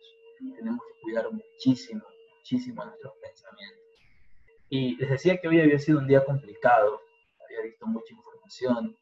[0.56, 2.04] Tenemos que cuidar muchísimo,
[2.38, 3.88] muchísimo nuestros pensamientos.
[4.70, 7.02] Y les decía que hoy había sido un día complicado,
[7.46, 8.96] había visto mucha información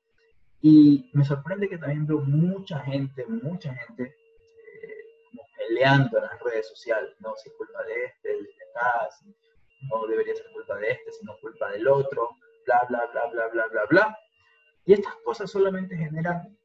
[0.61, 6.67] y me sorprende que también veo mucha gente, mucha gente eh, peleando en las redes
[6.69, 7.35] sociales, ¿no?
[7.35, 8.29] Si es culpa de este,
[8.69, 9.09] acá,
[9.81, 12.29] no debería ser culpa de este, sino culpa del otro,
[12.65, 14.17] bla, bla, bla, bla, bla, bla, bla.
[14.85, 16.57] Y estas cosas solamente generan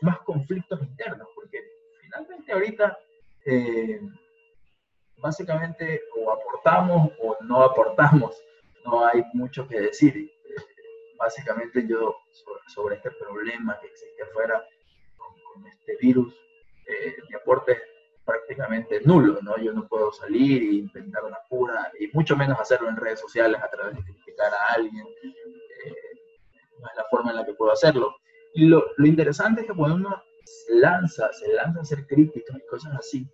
[0.00, 1.62] más conflictos internos, porque
[2.00, 2.98] finalmente ahorita
[3.44, 4.00] eh,
[5.20, 8.36] básicamente o aportamos o no aportamos,
[8.84, 10.16] no hay mucho que decir.
[10.16, 10.54] Eh,
[11.16, 12.16] básicamente yo
[12.66, 14.64] sobre, este problema que existe afuera
[15.16, 16.34] con, este virus,
[16.86, 17.82] eh, mi aporte es
[18.24, 19.56] prácticamente nulo, ¿no?
[19.58, 23.60] Yo no puedo salir e inventar una cura, y mucho menos hacerlo en redes sociales
[23.62, 25.06] a través de criticar a alguien.
[25.22, 25.94] Eh,
[26.78, 28.16] no es la forma en la que puedo hacerlo.
[28.54, 30.22] Y lo, lo interesante es que cuando uno
[30.68, 33.26] lanza, se lanza a hacer críticas y cosas así,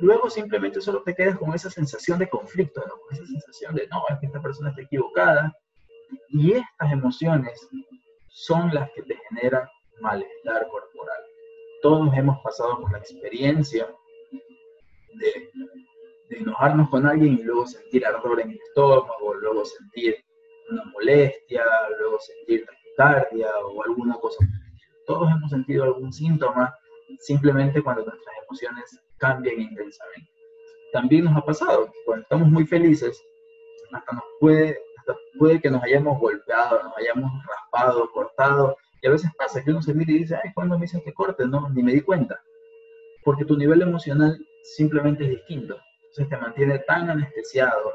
[0.00, 2.94] luego simplemente solo te quedas con esa sensación de conflicto, ¿no?
[3.10, 5.56] Esa sensación de, no, es que esta persona está equivocada.
[6.28, 7.68] Y estas emociones
[8.28, 9.68] son las que te generan
[10.00, 11.18] malestar corporal.
[11.82, 13.88] Todos hemos pasado por la experiencia
[15.14, 15.50] de,
[16.30, 20.16] enojarnos con alguien y luego sentir ardor en el estómago, luego sentir
[20.70, 21.64] una molestia,
[21.98, 24.46] luego sentir taquicardia o alguna cosa.
[25.06, 26.74] Todos hemos sentido algún síntoma
[27.18, 30.30] simplemente cuando nuestras emociones cambian intensamente.
[30.92, 33.22] También nos ha pasado que cuando estamos muy felices,
[33.92, 34.78] hasta nos puede,
[35.38, 39.82] puede que nos hayamos golpeado, nos hayamos raspado, cortado, y a veces pasa que uno
[39.82, 41.46] se mira y dice, ay, ¿cuándo me dicen que corte?
[41.46, 42.40] No, ni me di cuenta.
[43.24, 44.38] Porque tu nivel emocional
[44.76, 45.78] simplemente es distinto.
[46.10, 47.94] Entonces te mantiene tan anestesiado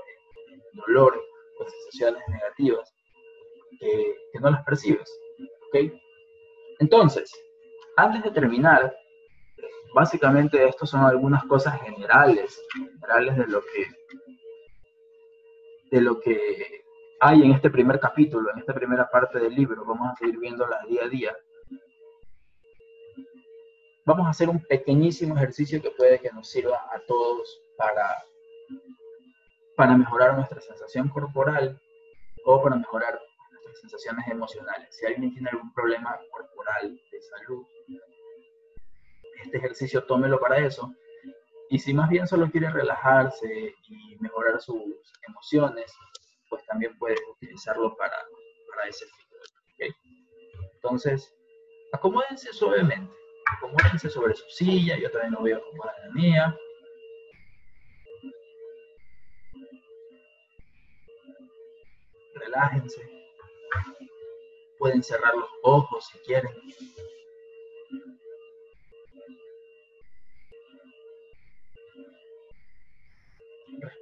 [0.52, 1.22] en dolor,
[1.58, 2.94] con sensaciones negativas,
[3.80, 5.10] que, no las percibes.
[5.68, 5.92] ¿Ok?
[6.80, 7.32] Entonces,
[7.98, 8.96] antes de terminar,
[9.96, 13.88] básicamente estas son algunas cosas generales, generales de lo que
[15.92, 16.84] de lo que
[17.22, 19.86] hay en este primer capítulo, en esta primera parte del libro.
[19.86, 21.36] Vamos a seguir viéndolas día a día
[24.06, 28.24] vamos a hacer un pequeñísimo ejercicio que puede que nos sirva a todos para,
[29.76, 31.82] para mejorar nuestra sensación corporal
[32.46, 33.20] o para mejorar
[33.52, 34.96] nuestras sensaciones emocionales.
[34.96, 37.66] Si alguien tiene algún problema corporal de salud,
[39.46, 40.94] este ejercicio tómelo para eso.
[41.70, 44.84] Y si más bien solo quiere relajarse y mejorar sus
[45.28, 45.92] emociones,
[46.50, 48.16] pues también puede utilizarlo para,
[48.88, 49.96] ese fin.
[50.76, 51.34] Entonces,
[51.92, 53.12] acomódense suavemente
[53.46, 56.58] acomódense sobre su silla, yo también me voy a acomodar la mía.
[62.36, 63.02] Relájense.
[64.78, 66.52] Pueden cerrar los ojos si quieren.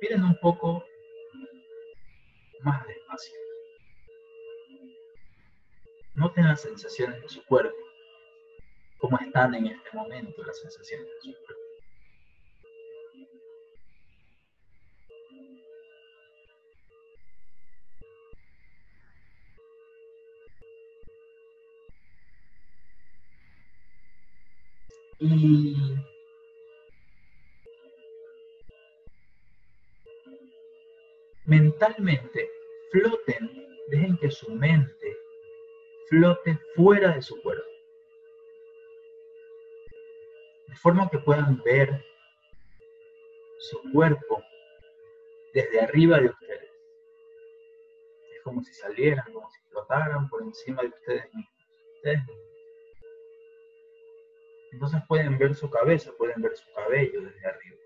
[0.03, 0.83] Respiren un poco
[2.59, 3.39] más despacio.
[6.15, 7.77] Noten las sensaciones de su cuerpo,
[8.97, 11.62] cómo están en este momento las sensaciones de su cuerpo.
[31.83, 32.49] Mentalmente
[32.91, 35.17] floten, dejen que su mente
[36.09, 37.63] flote fuera de su cuerpo.
[40.67, 41.89] De forma que puedan ver
[43.59, 44.43] su cuerpo
[45.53, 46.71] desde arriba de ustedes.
[48.35, 51.53] Es como si salieran, como si flotaran por encima de ustedes mismos.
[51.95, 52.47] Ustedes mismos.
[54.71, 57.82] Entonces pueden ver su cabeza, pueden ver su cabello desde arriba.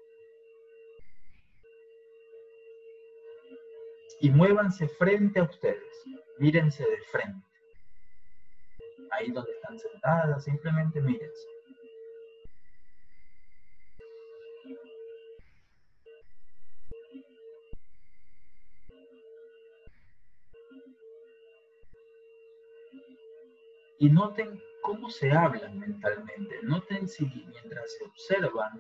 [4.20, 6.04] Y muévanse frente a ustedes,
[6.40, 7.46] mírense de frente.
[9.12, 11.48] Ahí donde están sentadas, simplemente mírense.
[24.00, 26.60] Y noten cómo se hablan mentalmente.
[26.64, 28.80] Noten si mientras se observan,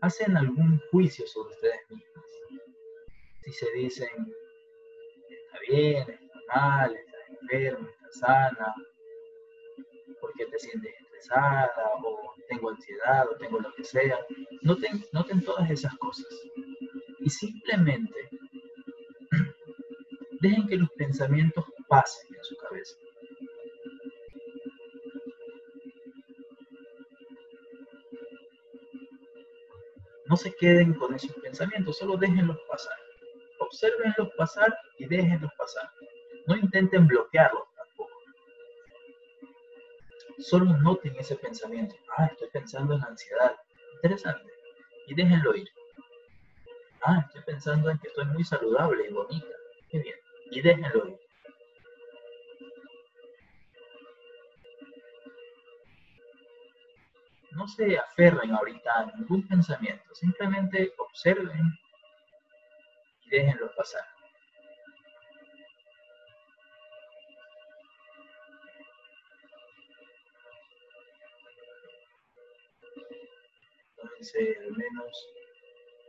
[0.00, 2.24] hacen algún juicio sobre ustedes mismos.
[3.42, 4.08] Si se dicen,
[5.28, 8.74] está bien, está mal, está enfermo, está sana,
[10.20, 11.70] porque te sientes estresada,
[12.04, 14.18] o tengo ansiedad, o tengo lo que sea.
[14.62, 16.26] Noten, noten todas esas cosas.
[17.20, 18.28] Y simplemente
[20.40, 22.96] dejen que los pensamientos pasen en su cabeza.
[30.26, 33.09] No se queden con esos pensamientos, solo déjenlos pasar.
[33.72, 35.88] Observenlos pasar y déjenlos pasar.
[36.48, 38.10] No intenten bloquearlos tampoco.
[40.38, 41.94] Solo noten ese pensamiento.
[42.16, 43.54] Ah, estoy pensando en ansiedad.
[43.94, 44.52] Interesante.
[45.06, 45.68] Y déjenlo ir.
[47.02, 49.54] Ah, estoy pensando en que estoy muy saludable y bonita.
[49.88, 50.16] Qué bien.
[50.50, 51.20] Y déjenlo ir.
[57.52, 61.78] no se aferren ahorita a ningún pensamiento, simplemente observen
[63.30, 64.04] y déjenlo pasar.
[73.96, 75.28] Tómense al menos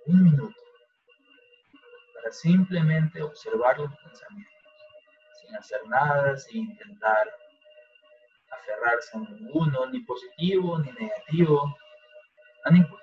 [0.08, 0.62] un minuto
[2.16, 4.54] para simplemente observar los pensamientos,
[5.42, 7.30] sin hacer nada, sin intentar
[8.52, 11.76] aferrarse a ninguno, ni positivo ni negativo,
[12.66, 13.01] a.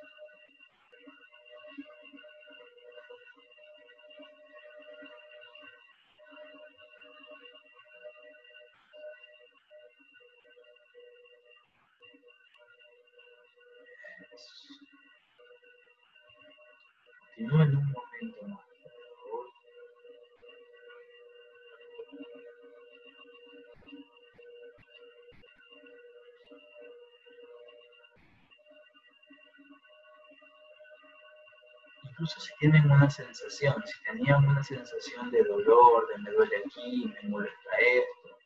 [32.29, 37.29] si tienen una sensación, si tenían una sensación de dolor, de me duele aquí, me
[37.29, 38.39] molesta esto,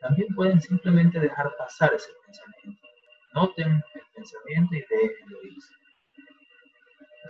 [0.00, 2.88] también pueden simplemente dejar pasar ese pensamiento.
[3.34, 5.58] Noten el pensamiento y déjenlo ir.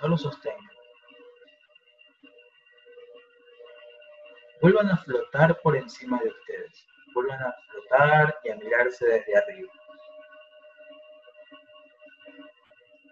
[0.03, 0.71] No lo sostengan.
[4.61, 6.87] Vuelvan a flotar por encima de ustedes.
[7.15, 9.73] Vuelvan a flotar y a mirarse desde arriba.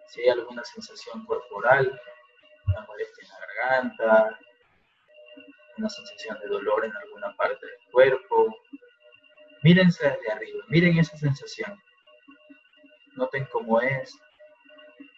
[0.08, 2.00] Si hay alguna sensación corporal,
[2.76, 4.38] una molestia en la garganta,
[5.78, 8.54] una sensación de dolor en alguna parte del cuerpo.
[9.62, 11.80] Mírense desde arriba, miren esa sensación.
[13.14, 14.14] Noten cómo es,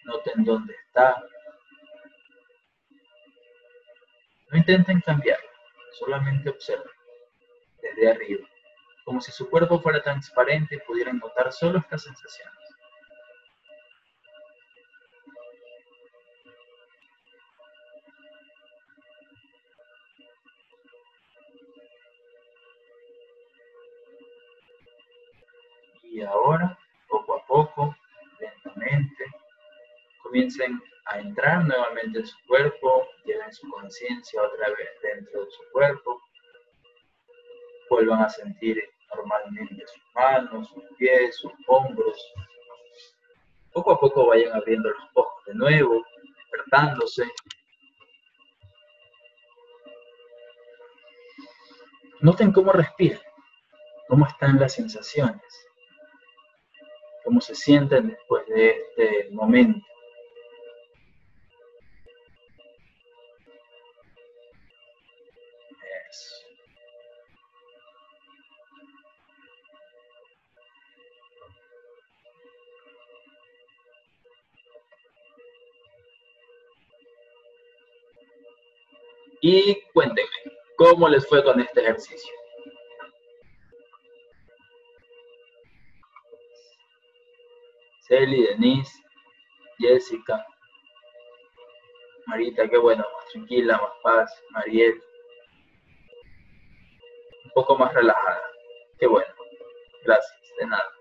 [0.05, 1.23] noten dónde está.
[4.51, 5.51] No intenten cambiarla,
[5.99, 6.87] solamente observen
[7.83, 8.49] desde arriba,
[9.05, 12.58] como si su cuerpo fuera transparente y pudieran notar solo estas sensaciones.
[30.49, 35.63] Comiencen a entrar nuevamente en su cuerpo, lleven su conciencia otra vez dentro de su
[35.73, 36.21] cuerpo.
[37.91, 38.83] vuelvan a sentir
[39.15, 42.17] normalmente sus manos, sus pies, sus hombros.
[43.73, 46.05] Poco a poco vayan abriendo los ojos de nuevo,
[46.37, 47.25] despertándose.
[52.21, 53.21] Noten cómo respiran,
[54.09, 55.41] cómo están las sensaciones,
[57.25, 59.88] cómo se sienten después de este momento.
[79.41, 80.29] Y cuéntenme,
[80.77, 82.35] ¿cómo les fue con este ejercicio?
[88.09, 89.03] Celi, Denise,
[89.79, 90.45] Jessica,
[92.27, 95.01] Marita, qué bueno, más tranquila, más paz, Mariel,
[97.45, 98.43] un poco más relajada,
[98.99, 99.33] qué bueno,
[100.05, 100.93] gracias, de nada,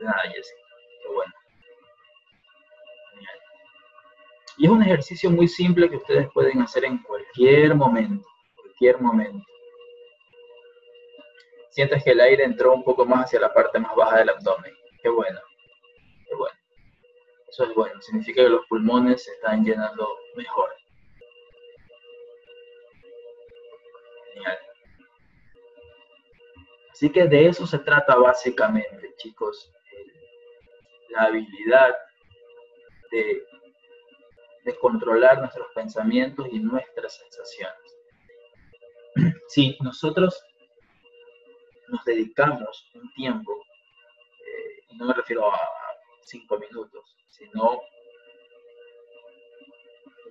[0.00, 0.63] de nada, Jessica,
[4.56, 9.44] Y es un ejercicio muy simple que ustedes pueden hacer en cualquier momento, cualquier momento.
[11.70, 14.72] Sientes que el aire entró un poco más hacia la parte más baja del abdomen.
[15.02, 15.40] Qué bueno,
[16.28, 16.56] qué bueno.
[17.48, 20.70] Eso es bueno, significa que los pulmones se están llenando mejor.
[24.34, 24.58] Genial.
[26.92, 29.72] Así que de eso se trata básicamente, chicos.
[31.08, 31.96] La habilidad
[33.10, 33.44] de
[34.64, 37.96] de controlar nuestros pensamientos y nuestras sensaciones.
[39.48, 40.42] Si nosotros
[41.88, 45.60] nos dedicamos un tiempo, eh, y no me refiero a
[46.22, 47.80] cinco minutos, sino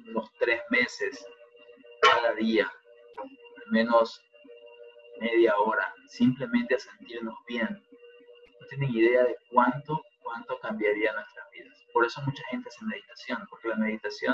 [0.08, 1.26] unos tres meses
[2.02, 2.70] cada día,
[3.18, 4.22] al menos
[5.20, 7.70] media hora, simplemente a sentirnos bien.
[8.60, 11.83] No tienen idea de cuánto, cuánto cambiaría nuestras vidas.
[11.94, 14.34] Por eso mucha gente hace meditación, porque la meditación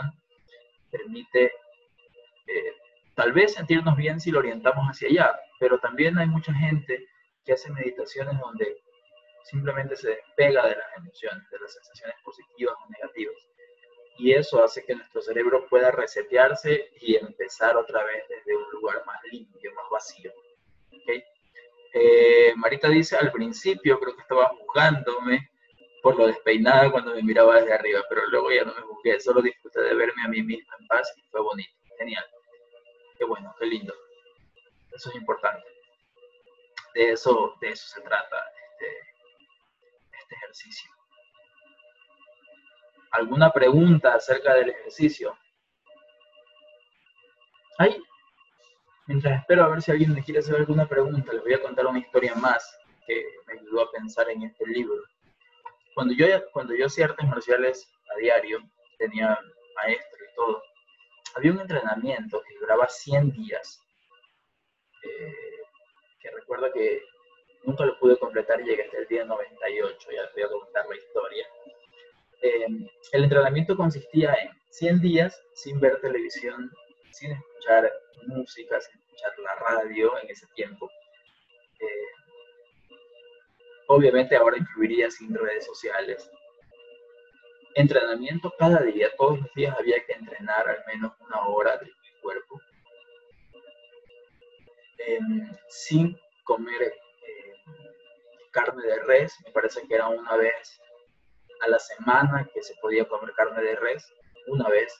[0.89, 1.51] permite
[2.47, 2.73] eh,
[3.15, 7.05] tal vez sentirnos bien si lo orientamos hacia allá, pero también hay mucha gente
[7.45, 8.81] que hace meditaciones donde
[9.43, 13.35] simplemente se despega de las emociones, de las sensaciones positivas o negativas.
[14.17, 19.03] Y eso hace que nuestro cerebro pueda resetearse y empezar otra vez desde un lugar
[19.05, 20.31] más limpio, más vacío.
[21.93, 25.49] Eh, Marita dice, al principio creo que estaba juzgándome
[26.01, 29.41] por lo despeinada cuando me miraba desde arriba, pero luego ya no me busqué, solo
[29.41, 32.25] disfruté de verme a mí misma en paz y fue bonito, genial.
[33.17, 33.93] Qué bueno, qué lindo.
[34.93, 35.65] Eso es importante.
[36.93, 38.37] De eso, de eso se trata
[38.71, 38.97] este,
[40.19, 40.91] este ejercicio.
[43.11, 45.37] ¿Alguna pregunta acerca del ejercicio?
[47.77, 48.01] Ay,
[49.07, 51.87] mientras espero a ver si alguien me quiere hacer alguna pregunta, les voy a contar
[51.87, 55.01] una historia más que me ayudó a pensar en este libro
[55.95, 58.59] cuando yo, cuando yo hacía artes marciales a diario,
[58.97, 59.39] tenía
[59.75, 60.63] maestro y todo,
[61.35, 63.79] había un entrenamiento que duraba 100 días,
[65.03, 65.33] eh,
[66.19, 67.01] que recuerdo que
[67.63, 70.95] nunca lo pude completar llegué hasta el día 98, ya les voy a contar la
[70.95, 71.47] historia.
[72.41, 76.71] Em, el entrenamiento consistía en 100 días sin ver televisión,
[77.11, 77.91] sin escuchar
[78.27, 80.89] música, sin escuchar la radio en ese tiempo.
[81.79, 82.08] Eh,
[83.89, 86.29] obviamente ahora incluiría sin redes sociales.
[87.75, 92.21] Entrenamiento cada día, todos los días había que entrenar al menos una hora de mi
[92.21, 92.61] cuerpo.
[94.99, 97.53] Em, sin comer eh,
[98.51, 100.79] carne de res, me parece que era una vez
[101.61, 104.07] a la semana que se podía comer carne de res,
[104.47, 104.93] una vez.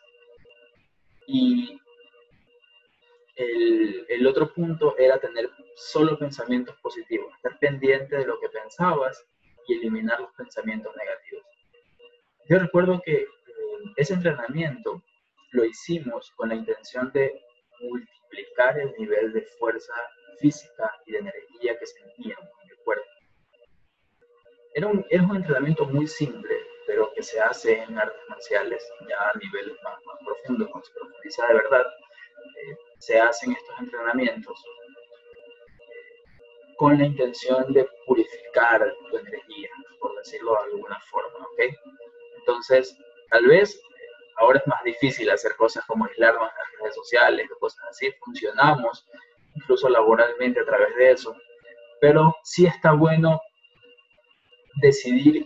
[1.27, 1.79] Y
[3.39, 9.25] el, otro punto era tener solo pensamientos positivos, estar pendiente de lo que pensabas
[9.67, 11.45] y eliminar los pensamientos negativos.
[12.49, 13.27] Yo recuerdo que eh,
[13.95, 15.01] ese entrenamiento
[15.51, 17.41] lo hicimos con la intención de
[17.79, 19.93] multiplicar el nivel de fuerza
[20.39, 23.05] física y de energía que sentíamos en el cuerpo.
[24.73, 29.37] Era un, un entrenamiento muy simple, pero que se hace en artes marciales ya a
[29.37, 31.85] niveles más, profundos, cuando se profundiza de verdad.
[32.43, 34.63] Eh, se hacen estos entrenamientos
[36.77, 39.69] con la intención de purificar tu energía,
[39.99, 41.75] por decirlo de alguna forma, ¿ok?
[42.39, 42.97] Entonces,
[43.29, 43.81] tal vez
[44.37, 49.05] ahora es más difícil hacer cosas como aislarnos en las redes sociales cosas así, funcionamos
[49.55, 51.35] incluso laboralmente a través de eso,
[51.99, 53.41] pero sí está bueno
[54.81, 55.45] decidir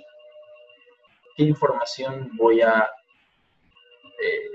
[1.35, 2.89] qué información voy a
[4.21, 4.49] eh,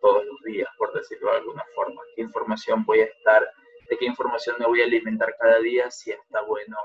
[0.00, 3.48] todos los días, por decirlo de alguna forma, qué información voy a estar
[3.88, 6.76] de qué información me voy a alimentar cada día, si está bueno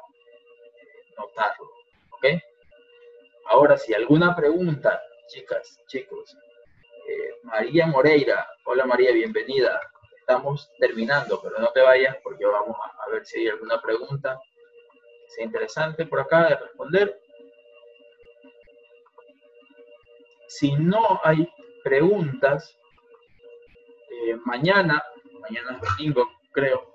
[0.76, 1.70] eh, notarlo.
[2.12, 2.26] ¿Ok?
[3.46, 6.36] Ahora, si alguna pregunta, chicas, chicos,
[7.08, 9.80] eh, María Moreira, hola María, bienvenida.
[10.20, 14.40] Estamos terminando, pero no te vayas porque vamos a, ver si hay alguna pregunta
[14.92, 17.20] que sea interesante por acá de responder.
[20.48, 21.48] Si no hay
[21.84, 22.78] preguntas,
[24.12, 25.04] eh, mañana,
[25.42, 26.94] mañana es domingo, creo,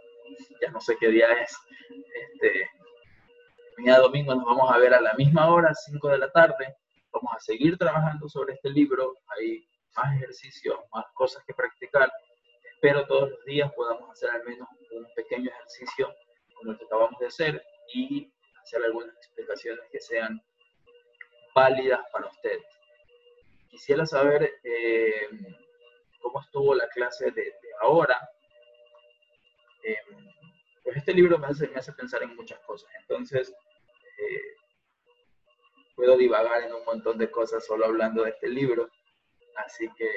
[0.61, 1.57] ya no sé qué día es,
[1.91, 2.69] este,
[3.79, 6.77] mañana domingo nos vamos a ver a la misma hora, 5 de la tarde,
[7.13, 9.67] vamos a seguir trabajando sobre este libro, hay
[9.97, 12.11] más ejercicios, más cosas que practicar,
[12.75, 16.13] espero todos los días podamos hacer al menos un pequeño ejercicio
[16.55, 17.63] como el que acabamos de hacer
[17.93, 18.33] y
[18.63, 20.41] hacer algunas explicaciones que sean
[21.55, 22.65] válidas para ustedes.
[23.75, 25.29] Quisiera saber eh,
[26.21, 28.17] cómo estuvo la clase de, ahora.
[29.83, 29.97] Eh,
[30.85, 32.89] pues este libro me hace, me hace pensar en muchas cosas.
[33.01, 33.53] Entonces,
[34.19, 34.55] eh,
[35.97, 38.89] puedo divagar en un montón de cosas solo hablando de este libro.
[39.57, 40.09] Así que,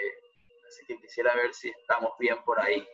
[0.68, 2.88] así que quisiera ver si estamos bien por ahí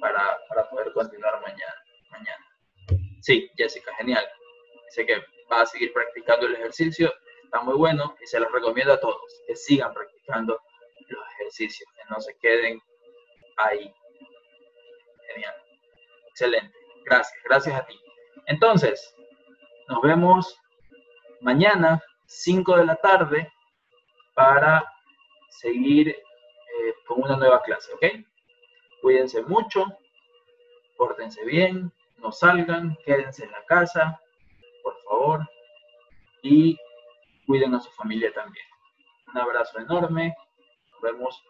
[0.00, 2.46] para, para poder continuar mañana, mañana.
[3.22, 4.28] Sí, Jessica, genial.
[4.88, 5.22] Sé que
[5.52, 7.14] va a seguir practicando el ejercicio.
[7.54, 10.58] Está muy bueno y se los recomiendo a todos que sigan practicando
[11.06, 12.82] los ejercicios, que no se queden
[13.56, 13.94] ahí.
[15.28, 15.54] Genial.
[16.30, 16.76] Excelente.
[17.04, 17.94] Gracias, gracias a ti.
[18.46, 19.14] Entonces,
[19.86, 20.60] nos vemos
[21.42, 23.52] mañana, 5 de la tarde,
[24.34, 24.84] para
[25.48, 28.04] seguir eh, con una nueva clase, ¿ok?
[29.00, 29.86] Cuídense mucho,
[30.96, 34.20] pórtense bien, no salgan, quédense en la casa,
[34.82, 35.48] por favor,
[36.42, 36.76] y
[37.46, 38.66] cuiden a su familia también.
[39.32, 40.34] Un abrazo enorme,
[40.92, 41.42] nos vemos